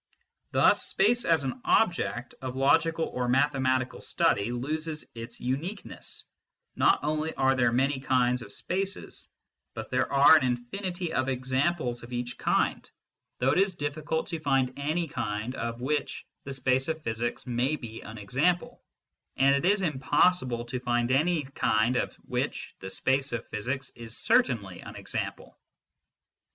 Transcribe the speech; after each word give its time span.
Thus 0.49 0.83
space 0.87 1.25
as 1.25 1.43
an 1.43 1.61
object 1.63 2.33
of 2.41 2.55
logical 2.55 3.05
or 3.13 3.27
mathematical 3.29 4.01
study 4.01 4.51
loses 4.51 5.05
its 5.13 5.39
uniqueness; 5.39 6.23
not 6.75 7.03
only 7.03 7.35
are 7.35 7.53
there 7.55 7.71
many 7.71 7.99
kinds 7.99 8.41
of 8.41 8.51
spaces, 8.51 9.29
but 9.75 9.91
there 9.91 10.11
are 10.11 10.35
an 10.39 10.43
infinity 10.43 11.13
of 11.13 11.29
examples 11.29 12.01
of 12.01 12.11
each 12.13 12.39
kind, 12.39 12.83
SCIENTIFIC 13.37 13.41
METHOD 13.79 13.93
IN 13.93 14.03
PHILOSOPHY 14.03 14.41
115 14.43 14.75
though 14.75 14.85
it 14.87 14.89
is 14.89 14.95
difficult 14.95 14.95
to 14.95 14.95
find 14.95 14.97
any 14.97 15.07
kind 15.07 15.53
of 15.55 15.79
which 15.81 16.25
the 16.45 16.53
space 16.55 16.87
of 16.87 17.03
physics 17.03 17.45
may 17.45 17.75
be 17.75 18.01
an 18.01 18.17
example, 18.17 18.81
and 19.37 19.53
it 19.53 19.65
is 19.71 19.83
impossible 19.83 20.65
to 20.65 20.79
find 20.79 21.11
any 21.11 21.43
kind 21.43 21.95
of 21.97 22.11
which 22.25 22.73
the 22.79 22.89
space 22.89 23.33
of 23.33 23.47
physics 23.49 23.91
is 23.91 24.17
certainly 24.17 24.79
an 24.79 24.95
example. 24.95 25.59